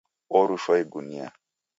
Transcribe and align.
Orushwa 0.37 0.73
igunia 0.83 1.27